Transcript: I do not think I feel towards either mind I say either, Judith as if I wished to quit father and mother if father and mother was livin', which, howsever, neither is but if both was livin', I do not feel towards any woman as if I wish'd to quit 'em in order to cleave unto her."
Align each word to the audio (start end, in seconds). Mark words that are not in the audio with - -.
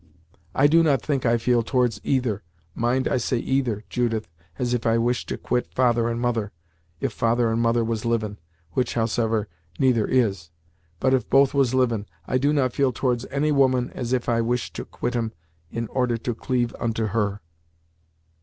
I 0.55 0.65
do 0.65 0.81
not 0.81 1.03
think 1.03 1.27
I 1.27 1.37
feel 1.37 1.61
towards 1.61 2.01
either 2.03 2.41
mind 2.73 3.07
I 3.07 3.17
say 3.17 3.37
either, 3.37 3.83
Judith 3.87 4.27
as 4.57 4.73
if 4.73 4.83
I 4.87 4.97
wished 4.97 5.29
to 5.29 5.37
quit 5.37 5.67
father 5.75 6.09
and 6.09 6.19
mother 6.19 6.51
if 6.99 7.13
father 7.13 7.51
and 7.51 7.61
mother 7.61 7.83
was 7.83 8.03
livin', 8.03 8.39
which, 8.71 8.95
howsever, 8.95 9.47
neither 9.77 10.07
is 10.07 10.49
but 10.99 11.13
if 11.13 11.29
both 11.29 11.53
was 11.53 11.75
livin', 11.75 12.07
I 12.25 12.39
do 12.39 12.51
not 12.51 12.73
feel 12.73 12.91
towards 12.91 13.27
any 13.27 13.51
woman 13.51 13.91
as 13.91 14.11
if 14.11 14.27
I 14.27 14.41
wish'd 14.41 14.73
to 14.77 14.85
quit 14.85 15.15
'em 15.15 15.33
in 15.69 15.85
order 15.89 16.17
to 16.17 16.33
cleave 16.33 16.73
unto 16.79 17.05
her." 17.05 17.41